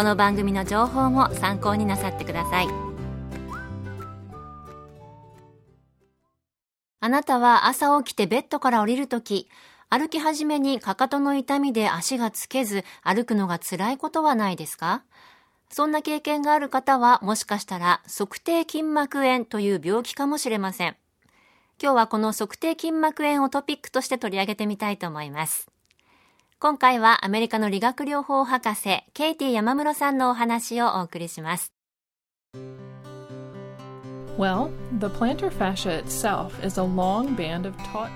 [0.00, 2.68] この番組の情報も参考になさってください
[7.00, 9.50] あなたは朝起きてベッドから降りるとき
[9.90, 15.02] 歩き始めにかかとの痛みで足がつけず歩くのが辛いことはないですか？
[15.68, 20.96] そんな経験がある方はもしかしたら測定筋膜炎という病気かもしれません。
[21.78, 25.68] 今日はこの測定筋膜炎をトピックとして取り上げてみたいと思います。
[26.62, 31.72] 今回はアメリカの理学療法博士、ケイティ山室さんのお話をお送りします。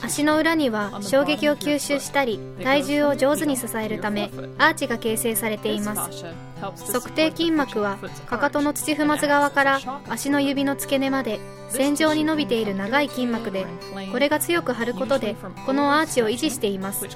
[0.00, 6.24] 足の裏には衝撃を吸収したり体重を上手に支えるためアーチが形成されています
[6.60, 13.66] 測定筋膜はかかとの土踏まず側から足の指の付け根まで線状に伸びている長い筋膜で
[14.10, 15.36] これが強く張ることで
[15.66, 17.06] このアーチを維持しています。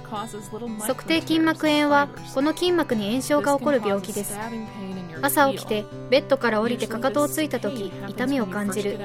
[0.81, 4.39] 測定筋膜炎はこの筋膜に炎症が起こる病気です。
[5.23, 8.99] 朝起きてベッドから降りてかかとをついた時痛みを感じる。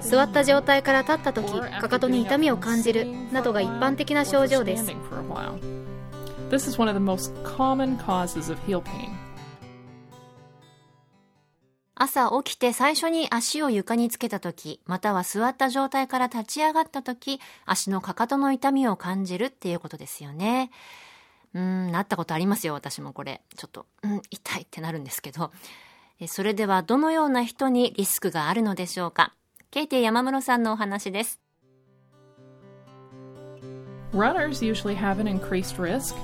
[0.00, 3.06] 座った状態から立った時かかとに痛みを感じる。
[3.32, 4.92] などが一般的な症状です。
[6.50, 9.10] This is one of the most common causes of heel pain.
[12.08, 20.70] 朝起きて最初に足を床につけた時、または座った状態から立ち上がった時、足のかかとの痛みを感じるっていうことですよね。
[21.54, 23.42] うん、なったことありますよ、私もこれ。
[23.56, 25.52] ちょっと、うん、痛いってなるんですけど。
[26.26, 29.34] それではどのような人にリスクがあるのでしょうか？
[29.70, 31.40] ケイティ山室さんのお話です。
[34.12, 36.16] Runners usually have an increased risk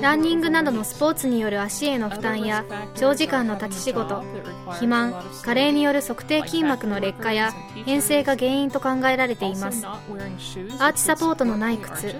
[0.00, 2.64] ランニングなどのスポーツによる足への負担や
[2.94, 4.22] 長時間の立ち仕事
[4.66, 7.52] 肥満加齢による測定筋膜の劣化や
[7.84, 9.86] 変性が原因と考えられています。
[9.86, 12.14] アーチサポートのない靴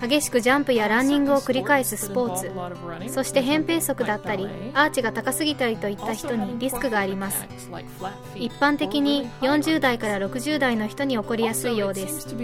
[0.00, 2.52] 激しくジャンプやランニングを繰り返すスポーツ。
[3.10, 7.46] そして扁平足だったりアーチが高すぎたりといった人にリスクがあります。
[8.34, 12.36] 一般的に40代から60代の人に起こりやすいようです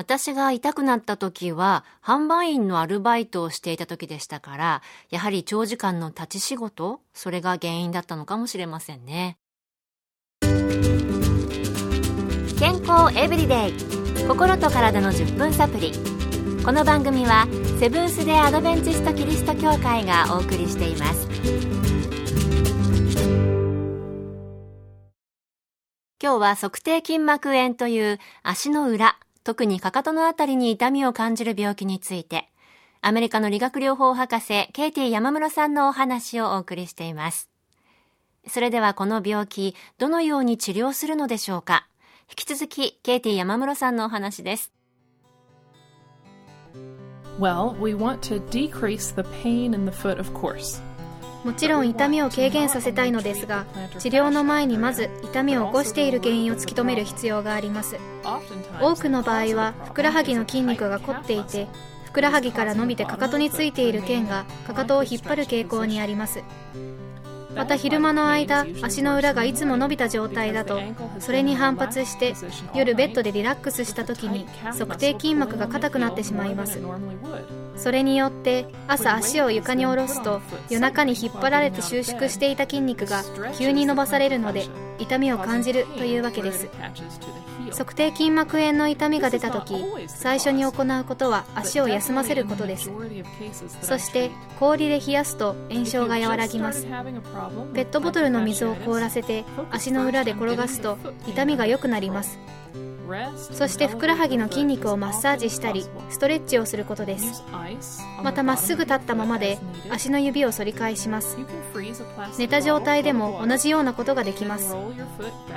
[0.00, 9.36] 私が痛くなった時は、販売員のアルバイトをしていた時でしたから、やはり長時間の立ち仕事、それが原因だったのかもしれませんね。
[12.58, 15.92] 健康エブリデイ心と体の10分サプリ
[16.64, 17.46] この番組は
[17.78, 21.28] セブンス・デ・アドベンチスト・キリスト教会がお送りしています
[26.22, 29.18] 今日は測定筋膜炎という足の裏
[29.50, 32.48] 特にかかとのあたりに痛みを感じる病気について、
[33.00, 37.50] アメリカの理学療法博士、ケイティ山室さんのお話をお送りしています。
[38.46, 41.88] それではこの病気、どのように治療するのでしょうか？
[42.28, 44.70] 引き続き、ケイティ山室さんのお話です。
[47.40, 50.80] Well, we want to decrease the pain in the foot, of course.
[51.44, 53.64] もちろん痛みを軽減させたいのですが
[53.98, 57.96] 治療の前にまず痛みを起こしている原因を突き止める必要があります。
[58.80, 61.66] 多くの場合はふくらはぎの筋肉が凝っていて
[62.04, 66.42] ふくらはぎから伸びてかかとについている腱がかかとを引っ張る傾向にあります。
[67.54, 70.80] また昼間の間足の裏がいつも伸びた状態だと
[71.18, 72.34] それに反発して
[72.74, 76.80] 夜ベッドでリラックスした時に測定筋膜が硬くなってしまいます。
[77.80, 83.22] それによって朝足を床に下ろすと夜中に引っ張られて収縮していた筋肉が
[83.56, 84.66] 急に伸ばされるので
[84.98, 86.68] 痛みを感じるというわけです。
[87.72, 92.90] 測定筋膜炎の痛みが出た時最初に行うことは足を休ませることです。
[93.80, 96.84] そして氷で冷やすと炎症が和らぎます。
[97.72, 102.38] ペットボトルの水を凍らせて足の裏で転がすと痛みが良くなります。
[103.52, 107.42] そしてふくらはぎの筋肉をマッサージしたりストレッチをすることです。
[108.22, 109.58] またまっすぐ立ったままで
[109.90, 111.36] 足の指を反り返します。
[112.38, 114.74] 寝た状態でも同じようなことができます。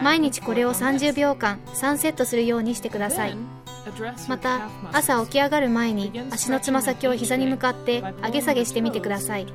[0.02, 3.38] 毎日これを30秒間3セットするようにしてください。
[4.28, 9.46] また朝起き上がる前に足のつま先を膝に向かって上げ下げしてみてください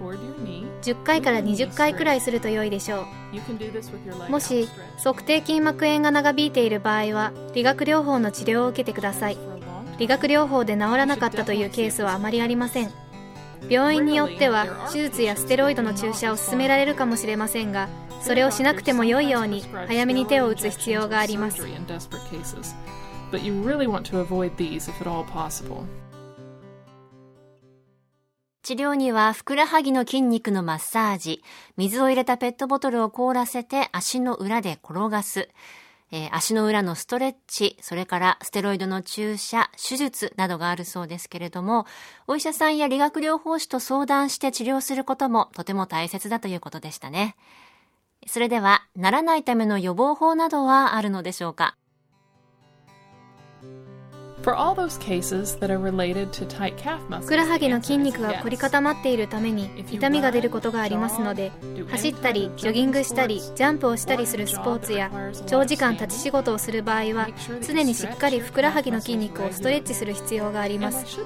[0.82, 3.06] 10回から20回くらいすると良いでしょ
[4.28, 4.30] う。
[4.30, 4.68] もし
[5.02, 9.38] 測定筋膜炎が長引いている場合は理学療法の治療を受けてください。
[9.98, 13.08] 理学療法で治らなかったというケースはあまりありません。
[13.68, 17.88] 病院によっては手術やステロイドの注射を勧められるかもしれませんが
[18.22, 21.66] それをしなくても良いように早めに手を打つ必要があります
[28.68, 31.42] 治療にはふくらはぎの筋肉のマッサージ、
[31.78, 35.48] 水を入れたペットボトルを凍らせて足の裏で転がす、
[36.12, 41.86] えー、足の裏のストレッチ、それからステロイドの注射、手術などがあるそうですけれども、
[42.26, 47.36] お医者さんや理学療法士と相談して治療することもとても大切だということでしたね。
[48.26, 51.77] それでは、ならないための予防法などはあるのでしょうか？
[57.20, 61.52] ふくらはぎの筋肉が凝り固まっているために痛みが出ることがありますので
[61.90, 65.10] 走ったりジョギングしたりジャンプをしたりするスポーツや
[65.46, 67.28] 長時間立ち仕事をする場合は
[67.60, 71.18] 常にしっかりふくらはぎの筋肉をストレッチする必要があります。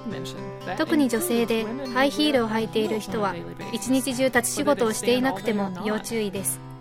[0.76, 1.64] 特に女性で
[1.94, 3.34] ハイヒールを履いている人は
[3.72, 6.72] 一日中立ち仕事をしていなくても要注意です。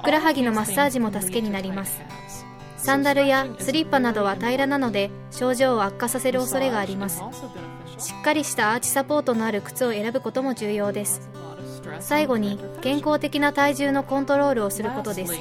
[0.00, 2.00] ふくらはぎのマッサージも助けになります
[2.82, 7.22] サンダルやスリッパなどは平らなので症状を悪化させる恐れがあります。
[7.98, 11.28] しっかりしたアーチサポートのある靴を選ぶことも重要です。
[12.00, 15.34] 最後に健康的な体重のコントロールをすることです。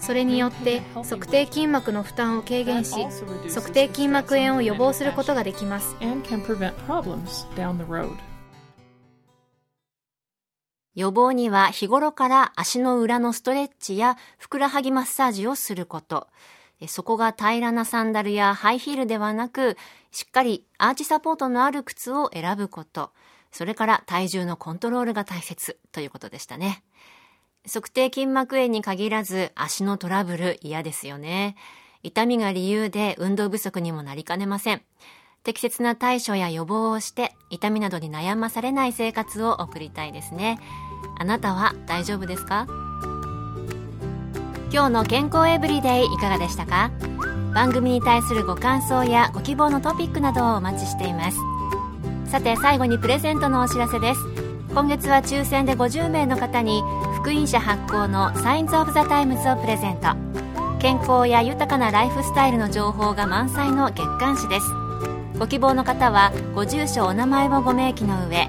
[0.00, 3.04] それによって測定筋膜の負担を軽減し
[3.54, 5.94] 測定筋膜炎を予防することができます。
[10.96, 16.28] 予防には日頃から足の裏のストレッチやふくらはぎマッサージをすること
[16.88, 19.76] そこが平らなサンダルやハイヒールではなく、
[20.10, 23.10] しっかりアーチサポートのある靴を選ぶこと、
[23.52, 26.82] それから体重のコントロールが大切ということでしたね。
[27.66, 31.56] 測定筋膜炎に限らず足のトラブル嫌ですよね。
[32.02, 34.82] 痛みが理由で運動不足にもなりかねません。
[35.44, 40.58] 適切な対処や予防をして痛みなどに悩まされない生活を送りたいですね。
[41.18, 42.66] あなたは大丈夫ですか？
[44.74, 46.90] 今日の健康エブリデイいかがでしたか？
[47.54, 51.38] 番組に対するご感想やご希望のトピックなどをお待ちしています。
[52.26, 54.20] さて最後にプレゼントのお知らせです。
[54.70, 56.82] 今月は抽選で50名の方に
[57.20, 60.08] 福音社発行の Signs of the Times をプレゼント。
[60.80, 64.66] 健康や豊かなライフスタイルの情報が満載の月刊誌です。
[65.38, 68.48] ご希望の方はご住所お名前をご明記の上